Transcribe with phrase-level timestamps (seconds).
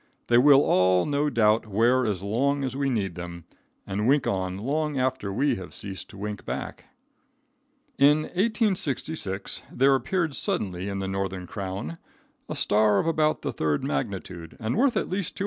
[0.29, 3.45] They will all no doubt wear as long as we need them,
[3.85, 6.85] and wink on long after we have ceased to wink back.
[7.99, 11.97] In 1866 there appeared suddenly in the northern crown
[12.49, 15.39] a star of about the third magnitude and worth at least $250.